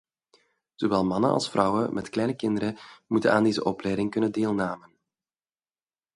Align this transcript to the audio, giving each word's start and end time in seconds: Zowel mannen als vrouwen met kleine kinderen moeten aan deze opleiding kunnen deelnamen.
Zowel 0.75 1.03
mannen 1.05 1.29
als 1.29 1.49
vrouwen 1.49 1.93
met 1.93 2.09
kleine 2.09 2.35
kinderen 2.35 2.77
moeten 3.07 3.31
aan 3.33 3.43
deze 3.43 3.63
opleiding 3.63 4.11
kunnen 4.11 4.31
deelnamen. 4.31 4.91